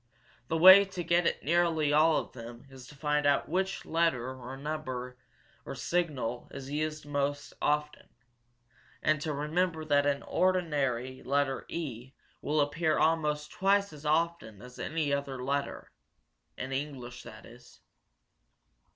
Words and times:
The 0.47 0.57
way 0.57 0.83
to 0.83 1.03
get 1.03 1.27
at 1.27 1.43
nearly 1.43 1.93
all 1.93 2.17
of 2.17 2.31
them 2.31 2.65
is 2.71 2.87
to 2.87 2.95
find 2.95 3.27
out 3.27 3.47
which 3.47 3.85
letter 3.85 4.35
or 4.35 4.57
number 4.57 5.15
or 5.63 5.75
symbol 5.75 6.49
is 6.51 6.71
used 6.71 7.05
most 7.05 7.53
often, 7.61 8.09
and 9.03 9.21
to 9.21 9.31
remember 9.31 9.85
that 9.85 10.07
in 10.07 10.15
an 10.17 10.23
ordinary 10.23 11.21
letter 11.21 11.67
E 11.69 12.13
will 12.41 12.61
appear 12.61 12.97
almost 12.97 13.51
twice 13.51 13.93
as 13.93 14.03
often 14.03 14.59
as 14.63 14.79
any 14.79 15.13
other 15.13 15.43
letter 15.43 15.91
in 16.57 16.71
English, 16.71 17.21
that 17.21 17.45
is." 17.45 17.79